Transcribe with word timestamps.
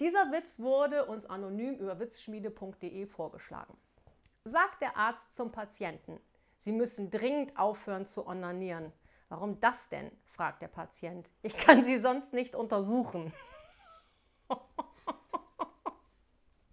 Dieser 0.00 0.30
Witz 0.30 0.60
wurde 0.60 1.06
uns 1.06 1.26
anonym 1.26 1.74
über 1.74 1.98
witzschmiede.de 1.98 3.06
vorgeschlagen. 3.06 3.76
Sagt 4.44 4.80
der 4.80 4.96
Arzt 4.96 5.34
zum 5.34 5.50
Patienten, 5.50 6.20
Sie 6.56 6.72
müssen 6.72 7.10
dringend 7.10 7.58
aufhören 7.58 8.06
zu 8.06 8.26
onanieren. 8.26 8.92
Warum 9.28 9.58
das 9.60 9.88
denn? 9.88 10.10
fragt 10.26 10.62
der 10.62 10.68
Patient. 10.68 11.32
Ich 11.42 11.56
kann 11.56 11.82
Sie 11.82 11.98
sonst 11.98 12.32
nicht 12.32 12.54
untersuchen. 12.54 13.32